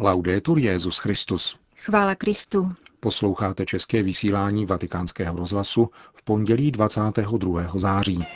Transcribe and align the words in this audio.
Laudetur 0.00 0.58
Jezus 0.58 0.98
Christus. 0.98 1.56
Chvála 1.76 2.14
Kristu. 2.14 2.72
Posloucháte 3.00 3.66
české 3.66 4.02
vysílání 4.02 4.66
Vatikánského 4.66 5.36
rozhlasu 5.36 5.90
v 6.12 6.22
pondělí 6.22 6.70
22. 6.70 7.72
září. 7.74 8.26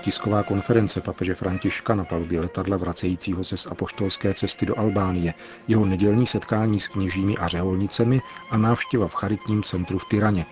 Tisková 0.00 0.42
konference 0.42 1.00
papeže 1.00 1.34
Františka 1.34 1.94
na 1.94 2.04
palubě 2.04 2.40
letadla 2.40 2.76
vracejícího 2.76 3.44
se 3.44 3.56
z 3.56 3.66
apoštolské 3.66 4.34
cesty 4.34 4.66
do 4.66 4.78
Albánie, 4.78 5.34
jeho 5.68 5.86
nedělní 5.86 6.26
setkání 6.26 6.80
s 6.80 6.88
kněžími 6.88 7.36
a 7.36 7.48
řeholnicemi 7.48 8.20
a 8.50 8.56
návštěva 8.56 9.08
v 9.08 9.14
charitním 9.14 9.62
centru 9.62 9.98
v 9.98 10.04
Tyraně. 10.04 10.46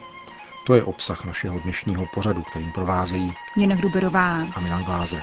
To 0.67 0.75
je 0.75 0.85
obsah 0.85 1.25
našeho 1.25 1.59
dnešního 1.59 2.07
pořadu, 2.07 2.43
kterým 2.43 2.73
provázejí 2.73 3.33
Jana 3.57 3.77
Gruberová 3.77 4.46
a 4.55 4.61
Milan 4.61 4.85
Glázer. 4.85 5.23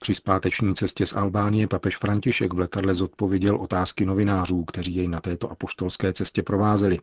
Při 0.00 0.14
zpáteční 0.14 0.74
cestě 0.74 1.06
z 1.06 1.12
Albánie 1.12 1.68
papež 1.68 1.96
František 1.96 2.52
v 2.52 2.58
letadle 2.58 2.94
zodpověděl 2.94 3.56
otázky 3.56 4.06
novinářů, 4.06 4.64
kteří 4.64 4.94
jej 4.94 5.08
na 5.08 5.20
této 5.20 5.50
apoštolské 5.50 6.12
cestě 6.12 6.42
provázeli. 6.42 6.98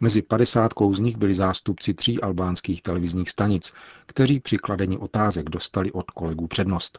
Mezi 0.00 0.22
padesátkou 0.22 0.94
z 0.94 0.98
nich 0.98 1.16
byli 1.16 1.34
zástupci 1.34 1.94
tří 1.94 2.20
albánských 2.20 2.82
televizních 2.82 3.30
stanic, 3.30 3.72
kteří 4.06 4.40
při 4.40 4.56
kladení 4.56 4.98
otázek 4.98 5.50
dostali 5.50 5.92
od 5.92 6.10
kolegů 6.10 6.46
přednost. 6.46 6.98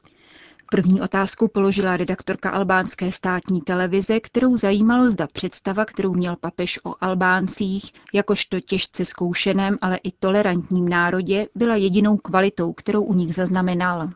První 0.71 1.01
otázku 1.01 1.47
položila 1.47 1.97
redaktorka 1.97 2.49
albánské 2.49 3.11
státní 3.11 3.61
televize, 3.61 4.19
kterou 4.19 4.57
zajímalo, 4.57 5.11
zda 5.11 5.27
představa, 5.27 5.85
kterou 5.85 6.13
měl 6.13 6.35
papež 6.35 6.79
o 6.85 6.95
Albáncích, 7.01 7.91
jakožto 8.13 8.59
těžce 8.59 9.05
zkoušeném, 9.05 9.77
ale 9.81 9.97
i 9.97 10.11
tolerantním 10.11 10.89
národě, 10.89 11.47
byla 11.55 11.75
jedinou 11.75 12.17
kvalitou, 12.17 12.73
kterou 12.73 13.03
u 13.03 13.13
nich 13.13 13.35
zaznamenal. 13.35 14.09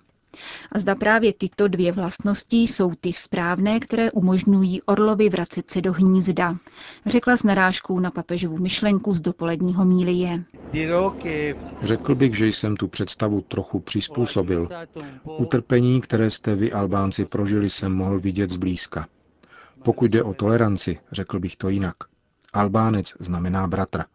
A 0.72 0.80
zda 0.80 0.96
právě 0.96 1.34
tyto 1.34 1.68
dvě 1.68 1.92
vlastnosti 1.92 2.58
jsou 2.58 2.92
ty 2.96 3.14
správné, 3.14 3.80
které 3.80 4.12
umožňují 4.12 4.82
orlovi 4.82 5.30
vracet 5.30 5.70
se 5.70 5.82
do 5.82 5.94
hnízda, 5.94 6.56
řekla 7.06 7.38
s 7.38 7.44
narážkou 7.44 8.00
na 8.00 8.12
papežovu 8.12 8.58
myšlenku 8.58 9.16
z 9.16 9.22
dopoledního 9.22 9.86
mílie. 9.86 10.44
Řekl 11.84 12.16
bych, 12.16 12.38
že 12.38 12.48
jsem 12.48 12.76
tu 12.76 12.88
představu 12.88 13.42
trochu 13.42 13.80
přizpůsobil. 13.80 14.70
Utrpení, 15.38 16.02
které 16.02 16.30
jste 16.32 16.56
vy, 16.56 16.72
Albánci, 16.74 17.26
prožili, 17.26 17.70
jsem 17.70 17.92
mohl 17.94 18.20
vidět 18.20 18.50
zblízka. 18.50 19.08
Pokud 19.84 20.12
jde 20.12 20.24
o 20.24 20.34
toleranci, 20.34 21.00
řekl 21.12 21.40
bych 21.40 21.56
to 21.56 21.70
jinak. 21.70 21.96
Albánec 22.54 23.14
znamená 23.20 23.68
bratra. 23.68 24.06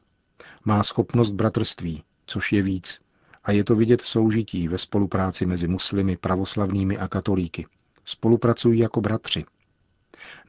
Má 0.65 0.83
schopnost 0.83 1.31
bratrství, 1.31 2.03
což 2.27 2.53
je 2.53 2.63
víc, 2.63 3.01
a 3.45 3.53
je 3.53 3.65
to 3.65 3.75
vidět 3.75 4.03
v 4.03 4.09
soužití 4.09 4.69
ve 4.69 4.79
spolupráci 4.79 5.47
mezi 5.47 5.69
muslimy, 5.69 6.17
pravoslavnými 6.17 6.99
a 6.99 7.09
katolíky. 7.09 7.67
Spolupracují 8.05 8.81
jako 8.81 9.01
bratři. 9.01 9.45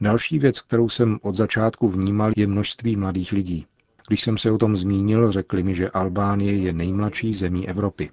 Další 0.00 0.38
věc, 0.38 0.60
kterou 0.60 0.88
jsem 0.88 1.18
od 1.22 1.34
začátku 1.34 1.88
vnímal, 1.88 2.32
je 2.36 2.46
množství 2.46 2.96
mladých 2.96 3.32
lidí. 3.32 3.66
Když 4.10 4.20
jsem 4.22 4.38
se 4.38 4.50
o 4.50 4.58
tom 4.58 4.76
zmínil, 4.76 5.32
řekli 5.32 5.62
mi, 5.62 5.74
že 5.74 5.90
Albánie 5.90 6.56
je 6.56 6.72
nejmladší 6.72 7.34
zemí 7.34 7.68
Evropy. 7.68 8.10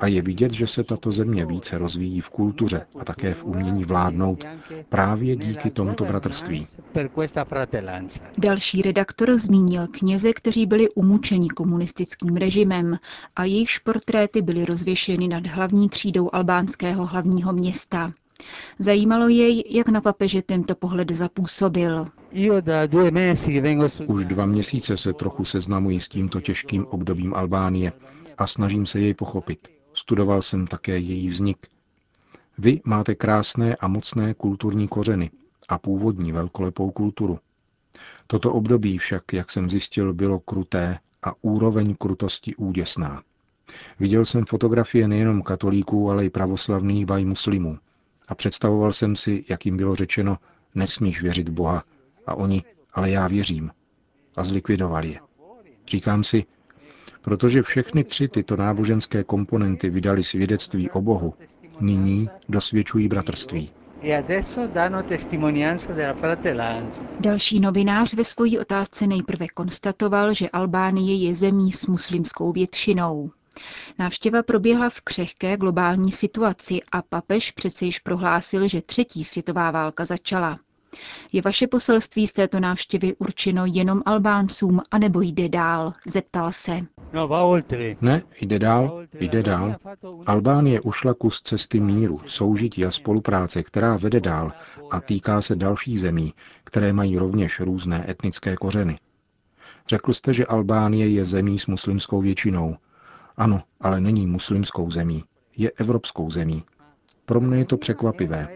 A 0.00 0.06
je 0.06 0.22
vidět, 0.22 0.52
že 0.52 0.66
se 0.66 0.84
tato 0.84 1.12
země 1.12 1.46
více 1.46 1.78
rozvíjí 1.78 2.20
v 2.20 2.30
kultuře 2.30 2.86
a 2.98 3.04
také 3.04 3.34
v 3.34 3.44
umění 3.44 3.84
vládnout 3.84 4.44
právě 4.88 5.36
díky 5.36 5.70
tomuto 5.70 6.04
bratrství. 6.04 6.66
Další 8.38 8.82
redaktor 8.82 9.38
zmínil 9.38 9.86
kněze, 9.86 10.32
kteří 10.32 10.66
byli 10.66 10.88
umučeni 10.90 11.48
komunistickým 11.48 12.36
režimem 12.36 12.98
a 13.36 13.44
jejichž 13.44 13.78
portréty 13.78 14.42
byly 14.42 14.64
rozvěšeny 14.64 15.28
nad 15.28 15.46
hlavní 15.46 15.88
třídou 15.88 16.30
albánského 16.32 17.06
hlavního 17.06 17.52
města. 17.52 18.12
Zajímalo 18.78 19.28
jej, 19.28 19.62
jak 19.70 19.88
na 19.88 20.00
papeže 20.00 20.42
tento 20.42 20.74
pohled 20.74 21.10
zapůsobil. 21.10 22.06
Už 24.06 24.24
dva 24.24 24.46
měsíce 24.46 24.96
se 24.96 25.12
trochu 25.12 25.44
seznamuji 25.44 26.00
s 26.00 26.08
tímto 26.08 26.40
těžkým 26.40 26.86
obdobím 26.86 27.34
Albánie 27.34 27.92
a 28.38 28.46
snažím 28.46 28.86
se 28.86 29.00
jej 29.00 29.14
pochopit. 29.14 29.68
Studoval 29.94 30.42
jsem 30.42 30.66
také 30.66 30.98
její 30.98 31.28
vznik. 31.28 31.66
Vy 32.58 32.80
máte 32.84 33.14
krásné 33.14 33.76
a 33.76 33.88
mocné 33.88 34.34
kulturní 34.34 34.88
kořeny 34.88 35.30
a 35.68 35.78
původní 35.78 36.32
velkolepou 36.32 36.90
kulturu. 36.90 37.38
Toto 38.26 38.52
období 38.52 38.98
však, 38.98 39.32
jak 39.32 39.50
jsem 39.50 39.70
zjistil, 39.70 40.14
bylo 40.14 40.40
kruté 40.40 40.98
a 41.22 41.32
úroveň 41.42 41.94
krutosti 41.94 42.56
úděsná. 42.56 43.22
Viděl 44.00 44.24
jsem 44.24 44.44
fotografie 44.44 45.08
nejenom 45.08 45.42
katolíků, 45.42 46.10
ale 46.10 46.24
i 46.24 46.30
pravoslavných 46.30 47.06
baj 47.06 47.24
muslimů. 47.24 47.78
A 48.28 48.34
představoval 48.34 48.92
jsem 48.92 49.16
si, 49.16 49.44
jak 49.48 49.66
jim 49.66 49.76
bylo 49.76 49.94
řečeno, 49.94 50.38
nesmíš 50.74 51.22
věřit 51.22 51.48
v 51.48 51.52
Boha. 51.52 51.84
A 52.26 52.34
oni, 52.34 52.62
ale 52.92 53.10
já 53.10 53.28
věřím. 53.28 53.70
A 54.36 54.44
zlikvidovali 54.44 55.08
je. 55.08 55.18
Říkám 55.88 56.24
si, 56.24 56.44
protože 57.20 57.62
všechny 57.62 58.04
tři 58.04 58.28
tyto 58.28 58.56
náboženské 58.56 59.24
komponenty 59.24 59.90
vydali 59.90 60.24
svědectví 60.24 60.90
o 60.90 61.00
Bohu, 61.00 61.34
nyní 61.80 62.28
dosvědčují 62.48 63.08
bratrství. 63.08 63.70
Další 67.20 67.60
novinář 67.60 68.14
ve 68.14 68.24
svojí 68.24 68.58
otázce 68.58 69.06
nejprve 69.06 69.48
konstatoval, 69.48 70.34
že 70.34 70.50
Albánie 70.50 71.28
je 71.28 71.34
zemí 71.34 71.72
s 71.72 71.86
muslimskou 71.86 72.52
většinou. 72.52 73.30
Návštěva 73.98 74.42
proběhla 74.42 74.90
v 74.90 75.00
křehké 75.00 75.56
globální 75.56 76.12
situaci 76.12 76.80
a 76.92 77.02
papež 77.02 77.50
přece 77.50 77.84
již 77.84 77.98
prohlásil, 77.98 78.68
že 78.68 78.82
třetí 78.82 79.24
světová 79.24 79.70
válka 79.70 80.04
začala. 80.04 80.58
Je 81.32 81.42
vaše 81.42 81.66
poselství 81.66 82.26
z 82.26 82.32
této 82.32 82.60
návštěvy 82.60 83.16
určeno 83.16 83.66
jenom 83.66 84.02
Albáncům, 84.06 84.80
anebo 84.90 85.20
jde 85.20 85.48
dál? 85.48 85.92
Zeptal 86.08 86.52
se. 86.52 86.80
Ne, 88.00 88.22
jde 88.40 88.58
dál, 88.58 89.06
jde 89.20 89.42
dál. 89.42 89.76
Albánie 90.26 90.80
ušla 90.80 91.14
kus 91.14 91.42
cesty 91.42 91.80
míru, 91.80 92.20
soužití 92.26 92.84
a 92.84 92.90
spolupráce, 92.90 93.62
která 93.62 93.96
vede 93.96 94.20
dál 94.20 94.52
a 94.90 95.00
týká 95.00 95.40
se 95.40 95.56
dalších 95.56 96.00
zemí, 96.00 96.34
které 96.64 96.92
mají 96.92 97.18
rovněž 97.18 97.60
různé 97.60 98.10
etnické 98.10 98.56
kořeny. 98.56 98.98
Řekl 99.88 100.12
jste, 100.12 100.32
že 100.32 100.46
Albánie 100.46 101.08
je 101.08 101.24
zemí 101.24 101.58
s 101.58 101.66
muslimskou 101.66 102.20
většinou. 102.20 102.76
Ano, 103.36 103.62
ale 103.80 104.00
není 104.00 104.26
muslimskou 104.26 104.90
zemí. 104.90 105.24
Je 105.56 105.70
evropskou 105.70 106.30
zemí. 106.30 106.62
Pro 107.26 107.40
mne 107.40 107.58
je 107.58 107.64
to 107.64 107.76
překvapivé. 107.76 108.48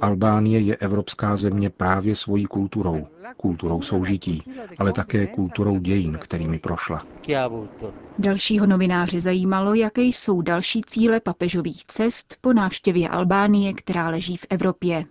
Albánie 0.00 0.60
je 0.60 0.76
evropská 0.76 1.36
země 1.36 1.70
právě 1.70 2.16
svojí 2.16 2.44
kulturou, 2.44 3.06
kulturou 3.36 3.82
soužití, 3.82 4.42
ale 4.78 4.92
také 4.92 5.26
kulturou 5.26 5.78
dějin, 5.78 6.18
kterými 6.20 6.58
prošla. 6.58 7.06
Dalšího 8.18 8.66
novináře 8.66 9.20
zajímalo, 9.20 9.74
jaké 9.74 10.02
jsou 10.02 10.42
další 10.42 10.82
cíle 10.82 11.20
papežových 11.20 11.84
cest 11.84 12.36
po 12.40 12.52
návštěvě 12.52 13.08
Albánie, 13.08 13.72
která 13.72 14.08
leží 14.08 14.36
v 14.36 14.46
Evropě. 14.50 15.04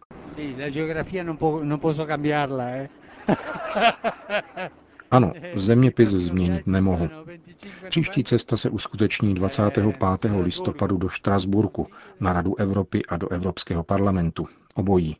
Ano, 5.11 5.33
zeměpis 5.55 6.09
změnit 6.09 6.67
nemohu. 6.67 7.09
Příští 7.89 8.23
cesta 8.23 8.57
se 8.57 8.69
uskuteční 8.69 9.33
25. 9.35 9.85
listopadu 10.41 10.97
do 10.97 11.09
Štrasburku 11.09 11.87
na 12.19 12.33
Radu 12.33 12.55
Evropy 12.59 13.05
a 13.05 13.17
do 13.17 13.29
Evropského 13.31 13.83
parlamentu. 13.83 14.47
Obojí. 14.75 15.17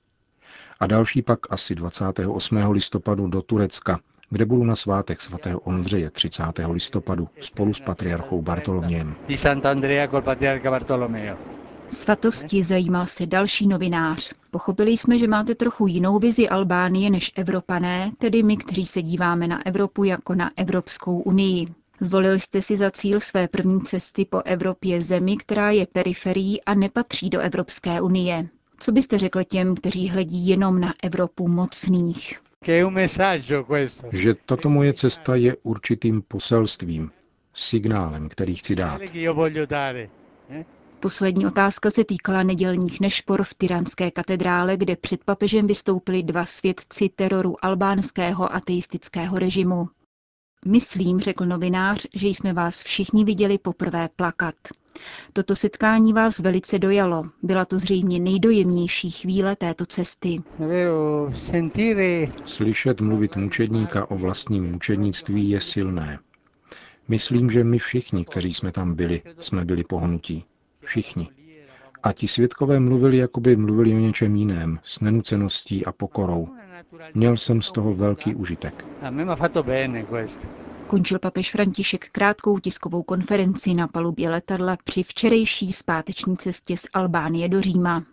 A 0.79 0.87
další 0.87 1.21
pak 1.21 1.39
asi 1.49 1.75
28. 1.75 2.71
listopadu 2.71 3.27
do 3.27 3.41
Turecka, 3.41 3.99
kde 4.29 4.45
budu 4.45 4.63
na 4.63 4.75
svátek 4.75 5.21
svatého 5.21 5.59
Ondřeje 5.59 6.09
30. 6.11 6.43
listopadu 6.71 7.29
spolu 7.39 7.73
s 7.73 7.79
patriarchou 7.79 8.41
Bartolomějem. 8.41 9.15
Svatosti 11.89 12.63
zajímal 12.63 13.05
se 13.05 13.25
další 13.25 13.67
novinář. 13.67 14.33
Pochopili 14.51 14.91
jsme, 14.91 15.17
že 15.17 15.27
máte 15.27 15.55
trochu 15.55 15.87
jinou 15.87 16.19
vizi 16.19 16.49
Albánie 16.49 17.09
než 17.09 17.31
Evropané, 17.35 18.11
tedy 18.17 18.43
my, 18.43 18.57
kteří 18.57 18.85
se 18.85 19.01
díváme 19.01 19.47
na 19.47 19.65
Evropu 19.65 20.03
jako 20.03 20.35
na 20.35 20.51
Evropskou 20.57 21.19
unii. 21.19 21.67
Zvolili 21.99 22.39
jste 22.39 22.61
si 22.61 22.77
za 22.77 22.91
cíl 22.91 23.19
své 23.19 23.47
první 23.47 23.81
cesty 23.81 24.25
po 24.25 24.41
Evropě 24.45 25.01
zemi, 25.01 25.37
která 25.37 25.71
je 25.71 25.87
periferií 25.93 26.61
a 26.63 26.73
nepatří 26.73 27.29
do 27.29 27.39
Evropské 27.39 28.01
unie. 28.01 28.47
Co 28.79 28.91
byste 28.91 29.17
řekl 29.17 29.43
těm, 29.43 29.75
kteří 29.75 30.09
hledí 30.09 30.47
jenom 30.47 30.79
na 30.79 30.93
Evropu 31.03 31.47
mocných? 31.47 32.39
Že 34.11 34.33
tato 34.45 34.69
moje 34.69 34.93
cesta 34.93 35.35
je 35.35 35.55
určitým 35.63 36.21
poselstvím, 36.21 37.11
signálem, 37.53 38.29
který 38.29 38.55
chci 38.55 38.75
dát. 38.75 39.01
Poslední 41.05 41.45
otázka 41.45 41.91
se 41.91 42.03
týkala 42.03 42.43
nedělních 42.43 42.99
nešpor 42.99 43.43
v 43.43 43.53
Tyranské 43.53 44.11
katedrále, 44.11 44.77
kde 44.77 44.95
před 44.95 45.23
papežem 45.23 45.67
vystoupili 45.67 46.23
dva 46.23 46.45
svědci 46.45 47.09
teroru 47.15 47.65
albánského 47.65 48.55
ateistického 48.55 49.39
režimu. 49.39 49.87
Myslím, 50.67 51.19
řekl 51.19 51.45
novinář, 51.45 52.07
že 52.13 52.27
jsme 52.27 52.53
vás 52.53 52.83
všichni 52.83 53.23
viděli 53.23 53.57
poprvé 53.57 54.09
plakat. 54.15 54.55
Toto 55.33 55.55
setkání 55.55 56.13
vás 56.13 56.39
velice 56.39 56.79
dojalo. 56.79 57.23
Byla 57.43 57.65
to 57.65 57.79
zřejmě 57.79 58.19
nejdojemnější 58.19 59.11
chvíle 59.11 59.55
této 59.55 59.85
cesty. 59.85 60.37
Slyšet 62.45 63.01
mluvit 63.01 63.35
mučedníka 63.35 64.11
o 64.11 64.17
vlastním 64.17 64.71
mučednictví 64.71 65.49
je 65.49 65.61
silné. 65.61 66.19
Myslím, 67.07 67.49
že 67.51 67.63
my 67.63 67.79
všichni, 67.79 68.25
kteří 68.25 68.53
jsme 68.53 68.71
tam 68.71 68.95
byli, 68.95 69.21
jsme 69.39 69.65
byli 69.65 69.83
pohnutí. 69.83 70.45
Všichni. 70.85 71.29
A 72.03 72.11
ti 72.11 72.27
svědkové 72.27 72.79
mluvili, 72.79 73.17
jako 73.17 73.39
by 73.41 73.55
mluvili 73.55 73.93
o 73.93 73.97
něčem 73.97 74.35
jiném, 74.35 74.79
s 74.83 74.99
nenuceností 74.99 75.85
a 75.85 75.91
pokorou. 75.91 76.47
Měl 77.13 77.37
jsem 77.37 77.61
z 77.61 77.71
toho 77.71 77.93
velký 77.93 78.35
užitek. 78.35 78.85
Končil 80.87 81.19
papež 81.19 81.51
František 81.51 82.09
krátkou 82.09 82.59
tiskovou 82.59 83.03
konferenci 83.03 83.73
na 83.73 83.87
palubě 83.87 84.29
letadla 84.29 84.77
při 84.83 85.03
včerejší 85.03 85.73
zpáteční 85.73 86.37
cestě 86.37 86.77
z 86.77 86.85
Albánie 86.93 87.49
do 87.49 87.61
Říma. 87.61 88.03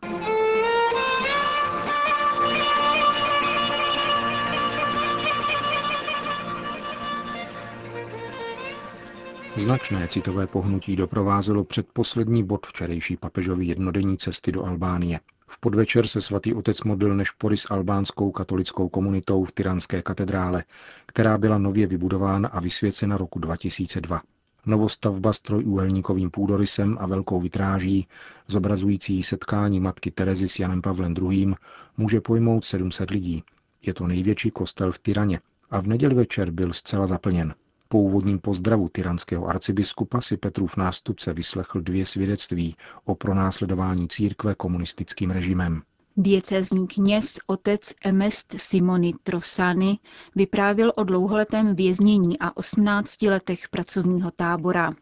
Značné 9.62 10.08
citové 10.08 10.46
pohnutí 10.46 10.96
doprovázelo 10.96 11.64
předposlední 11.64 12.44
bod 12.44 12.66
včerejší 12.66 13.16
papežovy 13.16 13.66
jednodenní 13.66 14.16
cesty 14.16 14.52
do 14.52 14.64
Albánie. 14.64 15.20
V 15.46 15.60
podvečer 15.60 16.06
se 16.06 16.20
svatý 16.20 16.54
otec 16.54 16.82
modlil 16.82 17.16
nešpory 17.16 17.56
s 17.56 17.70
albánskou 17.70 18.30
katolickou 18.30 18.88
komunitou 18.88 19.44
v 19.44 19.52
Tyranské 19.52 20.02
katedrále, 20.02 20.64
která 21.06 21.38
byla 21.38 21.58
nově 21.58 21.86
vybudována 21.86 22.48
a 22.48 22.60
vysvěcena 22.60 23.16
roku 23.16 23.38
2002. 23.38 24.22
Novostavba 24.66 25.32
s 25.32 25.40
trojúhelníkovým 25.40 26.30
půdorysem 26.30 26.96
a 27.00 27.06
velkou 27.06 27.40
vitráží, 27.40 28.08
zobrazující 28.48 29.22
setkání 29.22 29.80
matky 29.80 30.10
Terezy 30.10 30.48
s 30.48 30.58
Janem 30.58 30.82
Pavlem 30.82 31.14
II. 31.22 31.54
může 31.96 32.20
pojmout 32.20 32.64
700 32.64 33.10
lidí. 33.10 33.42
Je 33.82 33.94
to 33.94 34.06
největší 34.06 34.50
kostel 34.50 34.92
v 34.92 34.98
Tyraně 34.98 35.40
a 35.70 35.80
v 35.80 35.86
neděli 35.86 36.14
večer 36.14 36.50
byl 36.50 36.72
zcela 36.72 37.06
zaplněn. 37.06 37.54
Po 37.92 37.98
úvodním 37.98 38.38
pozdravu 38.38 38.88
tyranského 38.88 39.46
arcibiskupa 39.46 40.20
si 40.20 40.36
Petrův 40.36 40.76
nástupce 40.76 41.32
vyslechl 41.32 41.80
dvě 41.80 42.06
svědectví 42.06 42.76
o 43.04 43.14
pronásledování 43.14 44.08
církve 44.08 44.54
komunistickým 44.54 45.30
režimem. 45.30 45.82
Diecézní 46.16 46.86
kněz 46.86 47.38
otec 47.46 47.92
Emest 48.04 48.54
Simony 48.56 49.12
Trosany 49.22 49.98
vyprávěl 50.36 50.92
o 50.96 51.04
dlouholetém 51.04 51.74
věznění 51.74 52.38
a 52.38 52.56
18 52.56 53.22
letech 53.22 53.68
pracovního 53.68 54.30
tábora. 54.30 54.92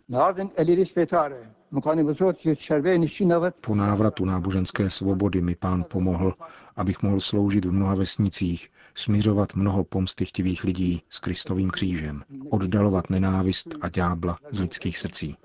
Po 3.60 3.74
návratu 3.74 4.24
náboženské 4.24 4.90
svobody 4.90 5.40
mi 5.40 5.54
pán 5.54 5.84
pomohl, 5.90 6.34
abych 6.76 7.02
mohl 7.02 7.20
sloužit 7.20 7.64
v 7.64 7.72
mnoha 7.72 7.94
vesnicích, 7.94 8.68
směřovat 8.94 9.54
mnoho 9.54 9.84
pomstychtivých 9.84 10.64
lidí 10.64 11.02
s 11.10 11.18
Kristovým 11.18 11.70
křížem, 11.70 12.22
oddalovat 12.50 13.10
nenávist 13.10 13.74
a 13.80 13.88
ďábla 13.88 14.38
z 14.50 14.60
lidských 14.60 14.98
srdcí. 14.98 15.36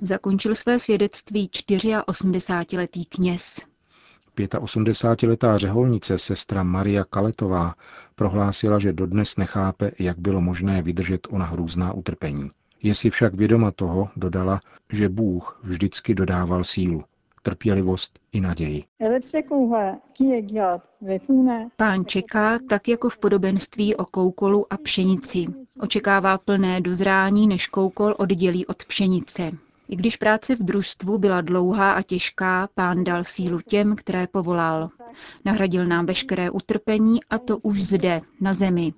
Zakončil 0.00 0.54
své 0.54 0.78
svědectví 0.78 1.48
84-letý 1.48 3.04
kněz. 3.04 3.60
85-letá 4.36 5.56
řeholnice 5.56 6.18
sestra 6.18 6.62
Maria 6.62 7.04
Kaletová 7.04 7.74
prohlásila, 8.14 8.78
že 8.78 8.92
dodnes 8.92 9.36
nechápe, 9.36 9.90
jak 9.98 10.18
bylo 10.18 10.40
možné 10.40 10.82
vydržet 10.82 11.26
ona 11.30 11.44
hrůzná 11.46 11.92
utrpení. 11.92 12.50
Je 12.82 12.94
si 12.94 13.10
však 13.10 13.34
vědoma 13.34 13.70
toho, 13.70 14.08
dodala, 14.16 14.60
že 14.92 15.08
Bůh 15.08 15.60
vždycky 15.62 16.14
dodával 16.14 16.64
sílu 16.64 17.04
trpělivost 17.42 18.18
i 18.32 18.40
naději. 18.40 18.84
Pán 21.76 22.04
čeká 22.06 22.58
tak 22.68 22.88
jako 22.88 23.08
v 23.08 23.18
podobenství 23.18 23.96
o 23.96 24.04
koukolu 24.04 24.72
a 24.72 24.76
pšenici. 24.76 25.44
Očekává 25.80 26.38
plné 26.38 26.80
dozrání, 26.80 27.46
než 27.46 27.66
koukol 27.66 28.14
oddělí 28.18 28.66
od 28.66 28.84
pšenice. 28.84 29.50
I 29.90 29.96
když 29.96 30.16
práce 30.16 30.56
v 30.56 30.58
družstvu 30.58 31.18
byla 31.18 31.40
dlouhá 31.40 31.92
a 31.92 32.02
těžká, 32.02 32.68
pán 32.74 33.04
dal 33.04 33.24
sílu 33.24 33.60
těm, 33.60 33.96
které 33.96 34.26
povolal. 34.26 34.90
Nahradil 35.44 35.86
nám 35.86 36.06
veškeré 36.06 36.50
utrpení 36.50 37.24
a 37.30 37.38
to 37.38 37.58
už 37.58 37.82
zde, 37.82 38.20
na 38.40 38.52
zemi. 38.52 38.92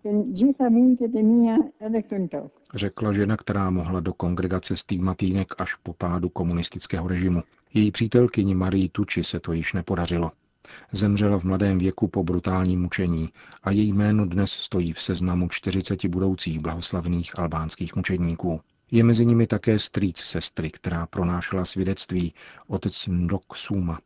Řekla 2.74 3.12
žena, 3.12 3.36
která 3.36 3.70
mohla 3.70 4.00
do 4.00 4.12
kongregace 4.12 4.76
stigmatínek 4.76 5.48
až 5.58 5.74
po 5.74 5.92
pádu 5.92 6.28
komunistického 6.28 7.08
režimu. 7.08 7.42
Její 7.74 7.90
přítelkyni 7.90 8.54
Marii 8.54 8.88
Tuči 8.88 9.24
se 9.24 9.40
to 9.40 9.52
již 9.52 9.72
nepodařilo. 9.72 10.30
Zemřela 10.92 11.38
v 11.38 11.44
mladém 11.44 11.78
věku 11.78 12.08
po 12.08 12.24
brutálním 12.24 12.82
mučení 12.82 13.28
a 13.62 13.70
její 13.70 13.92
jméno 13.92 14.26
dnes 14.26 14.52
stojí 14.52 14.92
v 14.92 15.02
seznamu 15.02 15.48
40 15.48 16.06
budoucích 16.06 16.60
blahoslavných 16.60 17.38
albánských 17.38 17.96
mučedníků. 17.96 18.60
Je 18.94 19.04
mezi 19.04 19.26
nimi 19.26 19.46
také 19.46 19.78
strýc 19.78 20.18
sestry, 20.18 20.70
která 20.70 21.06
pronášela 21.06 21.64
svědectví, 21.64 22.34
otec 22.66 23.06
Ndok 23.06 23.56
Suma. 23.56 24.00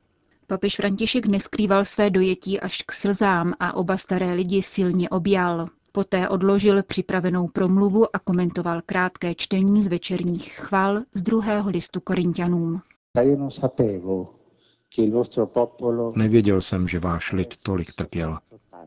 Papež 0.47 0.77
František 0.77 1.27
neskrýval 1.27 1.85
své 1.85 2.11
dojetí 2.11 2.61
až 2.61 2.83
k 2.83 2.93
slzám 2.93 3.53
a 3.61 3.77
oba 3.77 3.97
staré 3.97 4.33
lidi 4.33 4.63
silně 4.63 5.09
objal. 5.09 5.69
Poté 5.93 6.29
odložil 6.29 6.83
připravenou 6.83 7.49
promluvu 7.49 8.17
a 8.17 8.19
komentoval 8.19 8.81
krátké 8.87 9.35
čtení 9.35 9.83
z 9.83 9.87
večerních 9.87 10.53
chval 10.53 11.03
z 11.15 11.23
druhého 11.23 11.71
listu 11.71 12.01
Korintianům. 12.01 12.83
Nevěděl 16.15 16.61
jsem, 16.61 16.89
že 16.89 16.99
váš 16.99 17.33
lid 17.33 17.55
tolik 17.63 17.93
trpěl. 17.93 18.39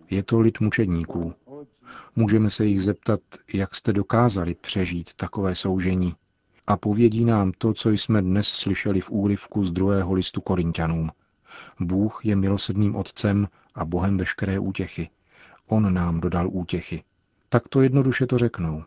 Je 0.10 0.24
to 0.24 0.40
lid 0.40 0.60
mučedníků. 0.60 1.34
Můžeme 2.16 2.50
se 2.50 2.66
jich 2.66 2.84
zeptat, 2.84 3.20
jak 3.54 3.76
jste 3.76 3.94
dokázali 3.94 4.56
přežít 4.56 5.14
takové 5.14 5.56
soužení. 5.56 6.16
A 6.68 6.78
povědí 6.78 7.26
nám 7.26 7.52
to, 7.58 7.74
co 7.74 7.90
jsme 7.90 8.22
dnes 8.22 8.48
slyšeli 8.48 9.02
v 9.02 9.10
úryvku 9.10 9.64
z 9.64 9.72
druhého 9.72 10.14
listu 10.14 10.42
Korintianům. 10.42 11.12
Bůh 11.80 12.26
je 12.26 12.36
milosrdným 12.36 12.96
otcem 12.96 13.48
a 13.76 13.86
Bohem 13.86 14.18
veškeré 14.18 14.60
útěchy. 14.60 15.10
On 15.68 15.94
nám 15.94 16.22
dodal 16.22 16.50
útěchy. 16.52 17.04
Tak 17.50 17.68
to 17.68 17.82
jednoduše 17.82 18.28
to 18.28 18.38
řeknou. 18.38 18.84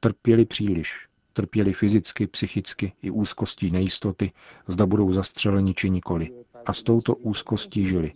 Trpěli 0.00 0.44
příliš. 0.44 1.08
Trpěli 1.32 1.72
fyzicky, 1.72 2.26
psychicky 2.26 2.92
i 3.02 3.10
úzkostí 3.10 3.70
nejistoty, 3.70 4.32
zda 4.68 4.86
budou 4.86 5.12
zastřeleni 5.12 5.74
či 5.74 5.90
nikoli. 5.90 6.30
A 6.66 6.72
s 6.72 6.82
touto 6.82 7.14
úzkostí 7.14 7.86
žili. 7.86 8.12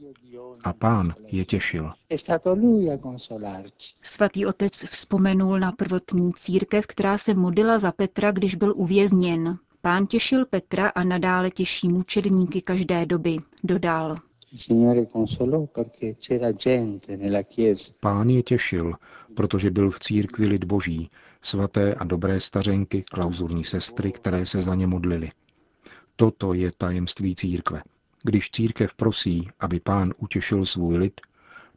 A 0.64 0.73
pán 0.73 1.14
je 1.26 1.45
těšil. 1.45 1.90
Svatý 4.02 4.47
otec 4.47 4.73
vzpomenul 4.73 5.59
na 5.59 5.73
prvotní 5.73 6.33
církev, 6.33 6.87
která 6.87 7.19
se 7.19 7.35
modlila 7.35 7.78
za 7.78 7.92
Petra, 7.92 8.33
když 8.33 8.54
byl 8.54 8.75
uvězněn. 8.76 9.59
Pán 9.81 10.07
těšil 10.07 10.47
Petra 10.47 10.88
a 10.88 11.04
nadále 11.04 11.50
těší 11.50 11.88
mučedníky 11.88 12.62
každé 12.62 13.07
doby, 13.07 13.37
dodal. 13.64 14.16
Pán 18.00 18.31
je 18.31 18.42
těšil, 18.42 18.92
protože 19.35 19.71
byl 19.71 19.90
v 19.90 20.00
církvi 20.00 20.47
lid 20.47 20.64
boží, 20.64 21.11
svaté 21.42 21.95
a 21.95 22.04
dobré 22.04 22.40
stařenky, 22.40 23.02
klauzurní 23.02 23.64
sestry, 23.64 24.12
které 24.12 24.47
se 24.47 24.62
za 24.62 24.75
ně 24.75 24.87
modlili. 24.87 25.31
Toto 26.16 26.54
je 26.54 26.71
tajemství 26.78 27.35
církve. 27.35 27.83
Když 28.23 28.50
církev 28.50 28.95
prosí, 28.95 29.49
aby 29.61 29.81
pán 29.81 30.12
utěšil 30.19 30.67
svůj 30.67 30.97
lid, 30.97 31.21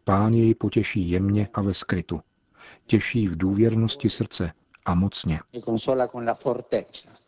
pán 0.04 0.34
jej 0.34 0.56
potěší 0.56 1.10
jemně 1.10 1.50
a 1.54 1.62
ve 1.62 1.74
skrytu. 1.74 2.22
Těší 2.86 3.28
v 3.28 3.38
důvěrnosti 3.38 4.10
srdce 4.10 4.52
a 4.86 4.96
mocně. 4.96 5.40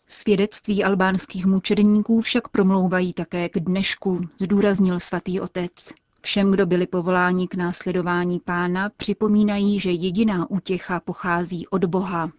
Svědectví 0.07 0.83
albánských 0.83 1.45
mučedníků 1.45 2.21
však 2.21 2.47
promlouvají 2.47 3.13
také 3.13 3.49
k 3.49 3.59
dnešku, 3.59 4.21
zdůraznil 4.41 4.99
svatý 4.99 5.39
otec. 5.39 5.93
Všem, 6.21 6.51
kdo 6.51 6.65
byli 6.65 6.87
povoláni 6.87 7.47
k 7.47 7.55
následování 7.55 8.39
pána, 8.39 8.89
připomínají, 8.97 9.79
že 9.79 9.91
jediná 9.91 10.49
útěcha 10.49 10.99
pochází 10.99 11.67
od 11.67 11.85
Boha. 11.85 12.31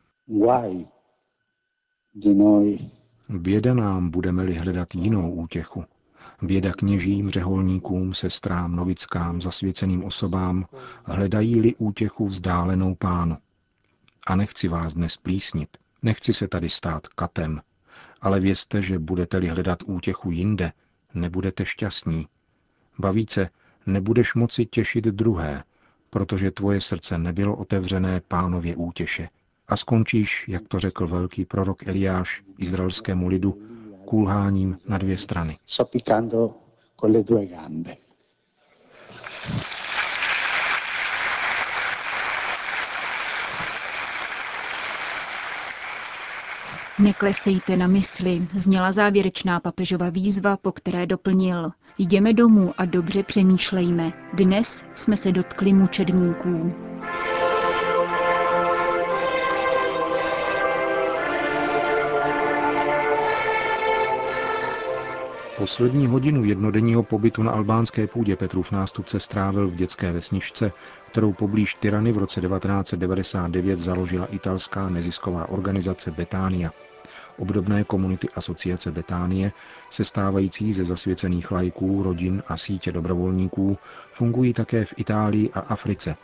Běda 3.29 3.75
nám, 3.75 4.11
budeme-li 4.11 4.55
hledat 4.55 4.95
jinou 4.95 5.33
útěchu. 5.33 5.85
Běda 6.43 6.73
kněžím, 6.73 7.31
řeholníkům, 7.31 8.15
sestrám, 8.15 8.77
novickám, 8.77 9.41
zasvěceným 9.41 10.05
osobám, 10.05 10.67
hledají-li 11.05 11.75
útěchu 11.75 12.27
vzdálenou 12.27 12.95
pánu. 12.95 13.37
A 14.27 14.37
nechci 14.37 14.69
vás 14.69 14.95
dnes 14.95 15.17
plísnit, 15.17 15.77
nechci 16.03 16.35
se 16.35 16.49
tady 16.49 16.69
stát 16.69 17.09
katem, 17.09 17.61
ale 18.21 18.41
vězte, 18.41 18.83
že 18.83 18.99
budete-li 18.99 19.49
hledat 19.49 19.79
útěchu 19.87 20.31
jinde, 20.31 20.73
nebudete 21.15 21.65
šťastní. 21.65 22.27
Bavíce, 22.99 23.51
nebudeš 23.87 24.35
moci 24.35 24.67
těšit 24.67 25.05
druhé, 25.05 25.65
protože 26.11 26.51
tvoje 26.51 26.81
srdce 26.81 27.19
nebylo 27.19 27.57
otevřené 27.57 28.21
pánově 28.29 28.77
útěše. 28.77 29.29
A 29.69 29.77
skončíš, 29.77 30.45
jak 30.49 30.69
to 30.69 30.79
řekl 30.79 31.07
velký 31.07 31.45
prorok 31.45 31.89
Eliáš 31.89 32.43
izraelskému 32.59 33.29
lidu, 33.29 33.63
kulháním 34.09 34.77
na 34.89 34.99
dvě 34.99 35.19
strany. 35.19 35.59
Neklesejte 46.99 47.77
na 47.77 47.87
mysli, 47.87 48.49
zněla 48.55 48.93
závěrečná 48.93 49.61
papežova 49.61 50.11
výzva, 50.11 50.57
po 50.57 50.73
které 50.73 51.07
doplnil. 51.07 51.71
Jdeme 51.99 52.33
domů 52.33 52.75
a 52.79 52.85
dobře 52.85 53.23
přemýšlejme. 53.23 54.13
Dnes 54.35 54.85
jsme 54.95 55.17
se 55.17 55.33
dotkli 55.33 55.73
mučedníků. 55.73 56.73
Poslední 65.59 66.07
hodinu 66.07 66.45
jednodenního 66.45 67.03
pobytu 67.03 67.43
na 67.43 67.53
albánské 67.53 68.07
půdě 68.07 68.37
Petrův 68.37 68.73
nástupce 68.73 69.21
strávil 69.21 69.69
v 69.69 69.75
dětské 69.75 70.13
vesničce, 70.13 70.73
kterou 71.11 71.33
poblíž 71.33 71.75
Tyrany 71.75 72.13
v 72.13 72.19
roce 72.19 72.41
1999 72.41 73.79
založila 73.79 74.27
italská 74.27 74.89
nezisková 74.89 75.49
organizace 75.49 76.11
Betánia. 76.11 76.71
Obdobné 77.39 77.85
komunity 77.85 78.29
asociace 78.35 78.91
Betánie, 78.91 79.53
sestávající 79.91 80.73
ze 80.73 80.85
zasvěcených 80.85 81.51
lajků, 81.51 82.03
rodin 82.03 82.43
a 82.49 82.57
sítě 82.57 82.93
dobrovolníků, 82.93 83.79
fungují 84.13 84.53
také 84.53 84.85
v 84.85 84.95
Itálii 84.97 85.51
a 85.55 85.61
Africe. 85.61 86.17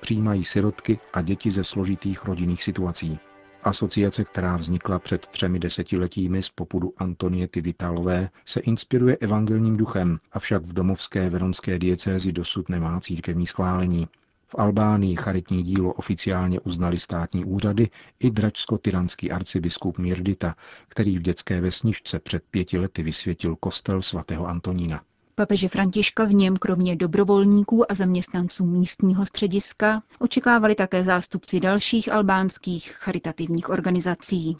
Přijímají 0.00 0.44
sirotky 0.44 0.98
a 1.12 1.22
děti 1.22 1.50
ze 1.50 1.64
složitých 1.64 2.24
rodinných 2.24 2.62
situací. 2.62 3.18
Asociace, 3.66 4.24
která 4.24 4.56
vznikla 4.56 4.98
před 4.98 5.26
třemi 5.26 5.58
desetiletími 5.58 6.42
z 6.42 6.50
popudu 6.50 6.92
Antoniety 6.96 7.60
Vitalové, 7.60 8.30
se 8.44 8.60
inspiruje 8.60 9.16
evangelním 9.20 9.76
duchem, 9.76 10.18
avšak 10.32 10.62
v 10.62 10.72
domovské 10.72 11.30
veronské 11.30 11.78
diecézi 11.78 12.32
dosud 12.32 12.68
nemá 12.68 13.00
církevní 13.00 13.46
schválení. 13.46 14.08
V 14.46 14.54
Albánii 14.58 15.16
charitní 15.16 15.62
dílo 15.62 15.92
oficiálně 15.92 16.60
uznali 16.60 16.98
státní 16.98 17.44
úřady 17.44 17.88
i 18.20 18.30
dračsko-tyranský 18.30 19.30
arcibiskup 19.30 19.98
Mirdita, 19.98 20.54
který 20.88 21.18
v 21.18 21.22
dětské 21.22 21.60
vesničce 21.60 22.18
před 22.18 22.42
pěti 22.50 22.78
lety 22.78 23.02
vysvětil 23.02 23.56
kostel 23.56 24.02
svatého 24.02 24.46
Antonína. 24.46 25.02
Papeže 25.38 25.68
Františka 25.68 26.24
v 26.24 26.34
něm 26.34 26.56
kromě 26.56 26.96
dobrovolníků 26.96 27.92
a 27.92 27.94
zaměstnanců 27.94 28.66
místního 28.66 29.26
střediska 29.26 30.02
očekávali 30.18 30.74
také 30.74 31.02
zástupci 31.04 31.60
dalších 31.60 32.12
albánských 32.12 32.92
charitativních 32.92 33.70
organizací. 33.70 34.56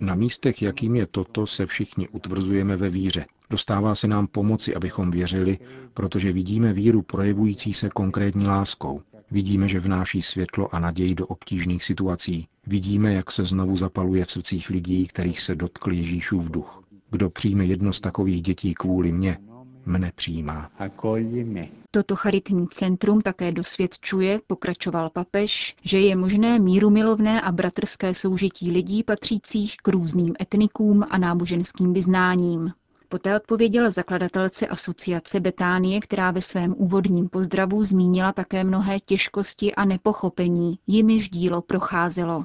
Na 0.00 0.14
místech, 0.14 0.62
jakým 0.62 0.96
je 0.96 1.06
toto, 1.06 1.46
se 1.46 1.66
všichni 1.66 2.08
utvrzujeme 2.08 2.76
ve 2.76 2.90
víře. 2.90 3.26
Dostává 3.50 3.94
se 3.94 4.08
nám 4.08 4.26
pomoci, 4.26 4.74
abychom 4.74 5.10
věřili, 5.10 5.58
protože 5.94 6.32
vidíme 6.32 6.72
víru 6.72 7.02
projevující 7.02 7.72
se 7.72 7.88
konkrétní 7.88 8.46
láskou. 8.46 9.02
Vidíme, 9.30 9.68
že 9.68 9.80
vnáší 9.80 10.22
světlo 10.22 10.74
a 10.74 10.78
naději 10.78 11.14
do 11.14 11.26
obtížných 11.26 11.84
situací. 11.84 12.48
Vidíme, 12.66 13.12
jak 13.14 13.30
se 13.30 13.44
znovu 13.44 13.76
zapaluje 13.76 14.24
v 14.24 14.30
srdcích 14.30 14.70
lidí, 14.70 15.06
kterých 15.06 15.40
se 15.40 15.54
dotkl 15.54 15.92
Ježíšův 15.92 16.50
duch. 16.50 16.82
Kdo 17.10 17.30
přijme 17.30 17.64
jedno 17.64 17.92
z 17.92 18.00
takových 18.00 18.42
dětí 18.42 18.74
kvůli 18.74 19.12
mně, 19.12 19.38
mne 19.86 20.12
přijímá. 20.14 20.70
Toto 21.90 22.16
charitní 22.16 22.68
centrum 22.68 23.20
také 23.20 23.52
dosvědčuje, 23.52 24.40
pokračoval 24.46 25.10
papež, 25.10 25.76
že 25.82 26.00
je 26.00 26.16
možné 26.16 26.58
míru 26.58 26.90
milovné 26.90 27.40
a 27.40 27.52
bratrské 27.52 28.14
soužití 28.14 28.70
lidí 28.70 29.02
patřících 29.02 29.76
k 29.76 29.88
různým 29.88 30.34
etnikům 30.40 31.04
a 31.10 31.18
náboženským 31.18 31.92
vyznáním. 31.92 32.72
Poté 33.10 33.36
odpověděl 33.36 33.90
zakladatelce 33.90 34.66
asociace 34.66 35.40
Betánie, 35.40 36.00
která 36.00 36.30
ve 36.30 36.40
svém 36.40 36.74
úvodním 36.78 37.28
pozdravu 37.28 37.84
zmínila 37.84 38.32
také 38.32 38.64
mnohé 38.64 39.00
těžkosti 39.00 39.74
a 39.74 39.84
nepochopení, 39.84 40.78
jimiž 40.86 41.28
dílo 41.28 41.62
procházelo. 41.62 42.44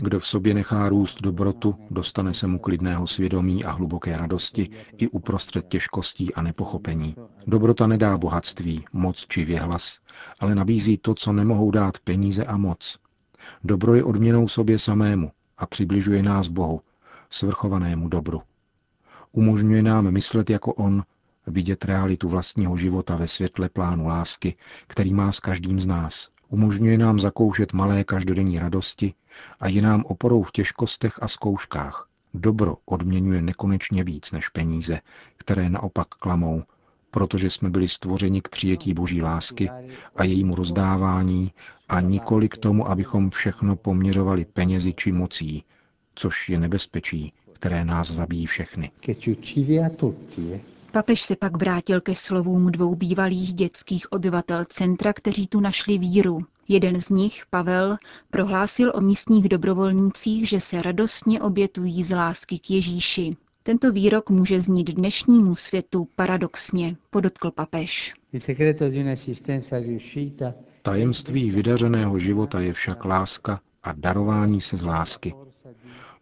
Kdo 0.00 0.20
v 0.20 0.26
sobě 0.26 0.54
nechá 0.54 0.88
růst 0.88 1.22
dobrotu, 1.22 1.74
dostane 1.90 2.34
se 2.34 2.46
mu 2.46 2.58
klidného 2.58 3.06
svědomí 3.06 3.64
a 3.64 3.70
hluboké 3.70 4.16
radosti 4.16 4.70
i 4.96 5.08
uprostřed 5.08 5.68
těžkostí 5.68 6.34
a 6.34 6.42
nepochopení. 6.42 7.14
Dobrota 7.46 7.86
nedá 7.86 8.18
bohatství, 8.18 8.84
moc 8.92 9.26
či 9.28 9.44
věhlas, 9.44 10.00
ale 10.40 10.54
nabízí 10.54 10.98
to, 10.98 11.14
co 11.14 11.32
nemohou 11.32 11.70
dát 11.70 11.98
peníze 11.98 12.44
a 12.44 12.56
moc. 12.56 12.98
Dobro 13.64 13.94
je 13.94 14.04
odměnou 14.04 14.48
sobě 14.48 14.78
samému 14.78 15.30
a 15.58 15.66
přibližuje 15.66 16.22
nás 16.22 16.48
Bohu, 16.48 16.80
svrchovanému 17.30 18.08
dobru. 18.08 18.42
Umožňuje 19.32 19.82
nám 19.82 20.10
myslet 20.10 20.50
jako 20.50 20.74
on, 20.74 21.02
vidět 21.46 21.84
realitu 21.84 22.28
vlastního 22.28 22.76
života 22.76 23.16
ve 23.16 23.28
světle 23.28 23.68
plánu 23.68 24.06
lásky, 24.06 24.56
který 24.86 25.14
má 25.14 25.32
s 25.32 25.40
každým 25.40 25.80
z 25.80 25.86
nás. 25.86 26.28
Umožňuje 26.48 26.98
nám 26.98 27.18
zakoušet 27.18 27.72
malé 27.72 28.04
každodenní 28.04 28.58
radosti 28.58 29.14
a 29.60 29.68
je 29.68 29.82
nám 29.82 30.04
oporou 30.04 30.42
v 30.42 30.52
těžkostech 30.52 31.22
a 31.22 31.28
zkouškách. 31.28 32.08
Dobro 32.34 32.76
odměňuje 32.84 33.42
nekonečně 33.42 34.04
víc 34.04 34.32
než 34.32 34.48
peníze, 34.48 35.00
které 35.36 35.70
naopak 35.70 36.08
klamou, 36.08 36.62
protože 37.10 37.50
jsme 37.50 37.70
byli 37.70 37.88
stvořeni 37.88 38.42
k 38.42 38.48
přijetí 38.48 38.94
boží 38.94 39.22
lásky 39.22 39.70
a 40.16 40.24
jejímu 40.24 40.54
rozdávání 40.54 41.52
a 41.88 42.00
nikoli 42.00 42.48
k 42.48 42.56
tomu, 42.56 42.88
abychom 42.88 43.30
všechno 43.30 43.76
poměřovali 43.76 44.44
penězi 44.44 44.94
či 44.94 45.12
mocí, 45.12 45.64
což 46.14 46.48
je 46.48 46.60
nebezpečí, 46.60 47.32
které 47.52 47.84
nás 47.84 48.10
zabíjí 48.10 48.46
všechny. 48.46 48.90
Papež 50.92 51.22
se 51.22 51.36
pak 51.36 51.56
vrátil 51.56 52.00
ke 52.00 52.14
slovům 52.14 52.72
dvou 52.72 52.94
bývalých 52.94 53.54
dětských 53.54 54.12
obyvatel 54.12 54.64
centra, 54.64 55.12
kteří 55.12 55.46
tu 55.46 55.60
našli 55.60 55.98
víru. 55.98 56.38
Jeden 56.68 57.00
z 57.00 57.10
nich, 57.10 57.42
Pavel, 57.50 57.96
prohlásil 58.30 58.92
o 58.94 59.00
místních 59.00 59.48
dobrovolnících, 59.48 60.48
že 60.48 60.60
se 60.60 60.82
radostně 60.82 61.40
obětují 61.40 62.02
z 62.02 62.16
lásky 62.16 62.58
k 62.58 62.70
Ježíši. 62.70 63.36
Tento 63.62 63.92
výrok 63.92 64.30
může 64.30 64.60
znít 64.60 64.90
dnešnímu 64.90 65.54
světu 65.54 66.08
paradoxně, 66.16 66.96
podotkl 67.10 67.50
papež. 67.50 68.14
Tajemství 70.82 71.50
vydařeného 71.50 72.18
života 72.18 72.60
je 72.60 72.72
však 72.72 73.04
láska 73.04 73.60
a 73.82 73.92
darování 73.92 74.60
se 74.60 74.76
z 74.76 74.82
lásky. 74.82 75.34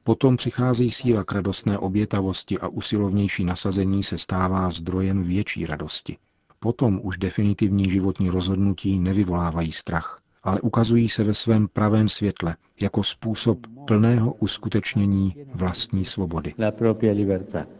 Potom 0.08 0.36
přichází 0.36 0.90
síla 0.90 1.24
k 1.24 1.32
radostné 1.32 1.78
obětavosti 1.78 2.58
a 2.58 2.68
usilovnější 2.68 3.44
nasazení 3.44 4.02
se 4.02 4.18
stává 4.18 4.70
zdrojem 4.70 5.22
větší 5.22 5.66
radosti. 5.66 6.16
Potom 6.60 7.00
už 7.02 7.18
definitivní 7.18 7.90
životní 7.90 8.30
rozhodnutí 8.30 8.98
nevyvolávají 8.98 9.72
strach, 9.72 10.20
ale 10.42 10.60
ukazují 10.60 11.08
se 11.08 11.24
ve 11.24 11.34
svém 11.34 11.68
pravém 11.68 12.08
světle 12.08 12.56
jako 12.80 13.02
způsob 13.02 13.58
plného 13.86 14.32
uskutečnění 14.32 15.34
vlastní 15.54 16.04
svobody. 16.04 16.54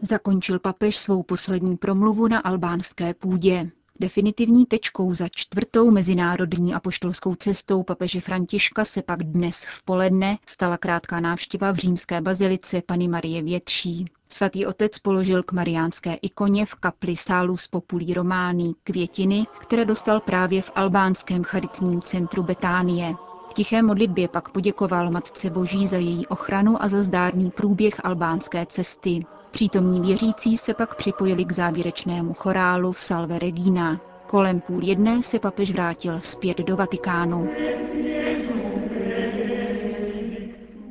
Zakončil 0.01 0.59
papež 0.59 0.97
svou 0.97 1.23
poslední 1.23 1.77
promluvu 1.77 2.27
na 2.27 2.39
albánské 2.39 3.13
půdě. 3.13 3.71
Definitivní 4.01 4.65
tečkou 4.65 5.13
za 5.13 5.27
čtvrtou 5.31 5.91
mezinárodní 5.91 6.73
apoštolskou 6.73 7.35
cestou 7.35 7.83
papeže 7.83 8.19
Františka 8.19 8.85
se 8.85 9.01
pak 9.01 9.23
dnes 9.23 9.65
v 9.65 9.83
poledne 9.83 10.37
stala 10.45 10.77
krátká 10.77 11.19
návštěva 11.19 11.71
v 11.71 11.75
římské 11.75 12.21
bazilice 12.21 12.81
Pany 12.81 13.07
Marie 13.07 13.41
Větší. 13.41 14.05
Svatý 14.29 14.65
otec 14.65 14.99
položil 14.99 15.43
k 15.43 15.51
mariánské 15.51 16.13
ikoně 16.13 16.65
v 16.65 16.75
kapli 16.75 17.15
Salus 17.15 17.67
Populi 17.67 18.13
Romani 18.13 18.73
květiny, 18.83 19.45
které 19.59 19.85
dostal 19.85 20.19
právě 20.19 20.61
v 20.61 20.71
albánském 20.75 21.43
charitním 21.43 22.01
centru 22.01 22.43
Betánie. 22.43 23.13
V 23.49 23.53
tiché 23.53 23.81
modlitbě 23.81 24.27
pak 24.27 24.49
poděkoval 24.49 25.11
Matce 25.11 25.49
Boží 25.49 25.87
za 25.87 25.97
její 25.97 26.27
ochranu 26.27 26.83
a 26.83 26.89
za 26.89 27.03
zdárný 27.03 27.51
průběh 27.51 28.05
albánské 28.05 28.65
cesty. 28.65 29.25
Přítomní 29.51 30.01
věřící 30.01 30.57
se 30.57 30.73
pak 30.73 30.95
připojili 30.95 31.45
k 31.45 31.51
závěrečnému 31.51 32.33
chorálu 32.33 32.93
Salve 32.93 33.39
Regina. 33.39 34.01
Kolem 34.27 34.61
půl 34.61 34.83
jedné 34.83 35.23
se 35.23 35.39
papež 35.39 35.71
vrátil 35.71 36.21
zpět 36.21 36.57
do 36.57 36.75
Vatikánu. 36.75 37.49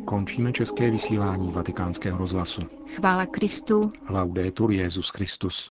Končíme 0.04 0.52
české 0.52 0.90
vysílání 0.90 1.52
vatikánského 1.52 2.18
rozhlasu. 2.18 2.62
Chvála 2.96 3.26
Kristu. 3.26 3.90
Laudetur 4.08 4.70
Jezus 4.70 5.08
Christus. 5.08 5.70